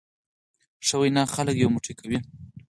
[0.85, 2.19] ښه وینا خلک یو موټی کوي.